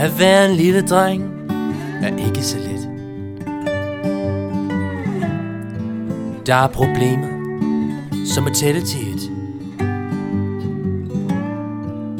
At 0.00 0.18
være 0.18 0.50
en 0.50 0.56
lille 0.56 0.82
dreng 0.82 1.22
er 2.02 2.26
ikke 2.26 2.42
så 2.42 2.58
let. 2.58 2.88
Der 6.46 6.54
er 6.54 6.66
problemer, 6.66 7.28
som 8.26 8.46
er 8.46 8.50
tætte 8.50 8.80
til 8.80 9.14
et. 9.14 9.30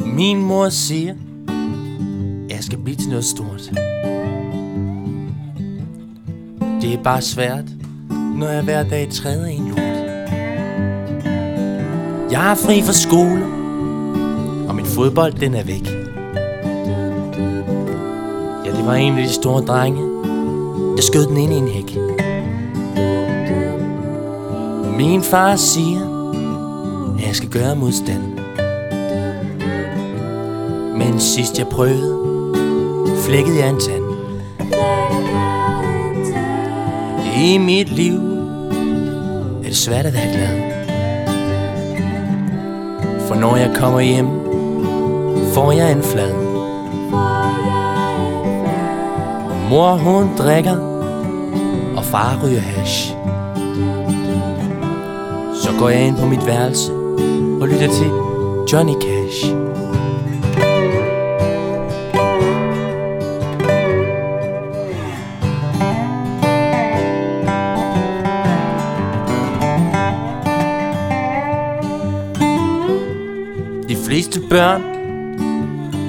Min 0.06 0.42
mor 0.42 0.68
siger, 0.68 1.14
at 2.50 2.56
jeg 2.56 2.64
skal 2.64 2.78
blive 2.78 2.96
til 2.96 3.08
noget 3.08 3.24
stort. 3.24 3.70
Det 6.80 6.94
er 6.94 7.02
bare 7.04 7.22
svært, 7.22 7.64
når 8.36 8.48
jeg 8.48 8.62
hver 8.62 8.82
dag 8.88 9.08
træder 9.10 9.46
i 9.46 9.54
en 9.54 9.68
lort. 9.68 9.78
Jeg 12.32 12.50
er 12.50 12.54
fri 12.54 12.82
fra 12.82 12.92
skole, 12.92 13.44
og 14.68 14.74
min 14.74 14.86
fodbold 14.86 15.32
den 15.32 15.54
er 15.54 15.64
væk. 15.64 16.07
Var 18.88 18.94
en 18.94 19.18
af 19.18 19.26
de 19.26 19.32
store 19.32 19.62
drenge, 19.62 20.02
der 20.96 21.02
skød 21.02 21.26
den 21.26 21.36
ind 21.36 21.52
i 21.52 21.56
en 21.56 21.68
hæk. 21.68 21.98
Min 24.96 25.22
far 25.22 25.56
siger, 25.56 26.00
at 27.18 27.26
jeg 27.26 27.36
skal 27.36 27.48
gøre 27.48 27.76
modstand. 27.76 28.22
Men 30.96 31.20
sidst 31.20 31.58
jeg 31.58 31.66
prøvede, 31.66 32.14
flækkede 33.26 33.58
jeg 33.58 33.70
en 33.70 33.80
tand. 33.80 34.04
I 37.36 37.58
mit 37.58 37.88
liv 37.88 38.14
er 39.62 39.68
det 39.68 39.76
svært 39.76 40.06
at 40.06 40.14
være 40.14 40.32
glad. 40.32 40.70
For 43.20 43.34
når 43.34 43.56
jeg 43.56 43.70
kommer 43.76 44.00
hjem, 44.00 44.28
får 45.54 45.72
jeg 45.72 45.92
en 45.92 46.02
flad. 46.02 46.47
Mor 49.70 49.96
hun 49.96 50.36
drikker, 50.38 50.76
og 51.96 52.04
far 52.04 52.40
ryger 52.44 52.60
hash. 52.60 53.08
Så 55.62 55.70
går 55.78 55.88
jeg 55.88 56.06
ind 56.06 56.16
på 56.16 56.26
mit 56.26 56.46
værelse 56.46 56.92
og 57.60 57.68
lytter 57.68 57.88
til 57.88 58.10
Johnny 58.72 58.92
Cash. 58.92 59.46
De 73.88 73.96
fleste 74.06 74.40
børn 74.50 74.82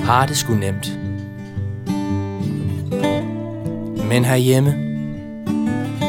har 0.03 0.25
det 0.25 0.37
sgu 0.37 0.53
nemt. 0.53 0.98
Men 4.09 4.25
herhjemme 4.25 4.71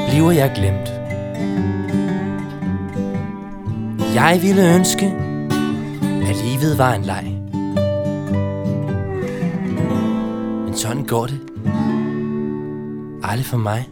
bliver 0.08 0.30
jeg 0.30 0.52
glemt. 0.54 0.88
Jeg 4.14 4.38
ville 4.42 4.74
ønske, 4.74 5.06
at 6.02 6.36
livet 6.44 6.78
var 6.78 6.94
en 6.94 7.02
leg. 7.02 7.24
Men 10.64 10.76
sådan 10.76 11.04
går 11.04 11.26
det. 11.26 11.40
Aldrig 13.22 13.46
for 13.46 13.56
mig. 13.56 13.88